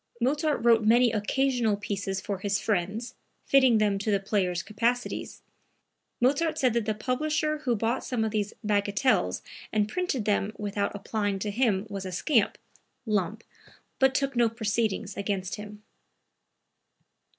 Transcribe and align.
(Mozart 0.19 0.63
wrote 0.63 0.83
many 0.83 1.11
occasional 1.11 1.77
pieces 1.77 2.19
for 2.19 2.39
his 2.39 2.59
friends, 2.59 3.13
fitting 3.45 3.77
them 3.77 3.99
to 3.99 4.09
the 4.09 4.19
players' 4.19 4.63
capacities. 4.63 5.43
Mozart 6.19 6.57
said 6.57 6.73
that 6.73 6.85
the 6.85 6.95
publisher 6.95 7.59
who 7.59 7.75
bought 7.75 8.03
some 8.03 8.23
of 8.23 8.31
these 8.31 8.51
"bagatelles" 8.65 9.43
and 9.71 9.87
printed 9.87 10.25
them 10.25 10.53
without 10.57 10.95
applying 10.95 11.37
to 11.37 11.51
him 11.51 11.85
was 11.87 12.07
a 12.07 12.11
scamp 12.11 12.57
(Lump), 13.05 13.43
but 13.99 14.15
took 14.15 14.35
no 14.35 14.49
proceedings 14.49 15.15
against 15.15 15.57
him.) 15.57 15.83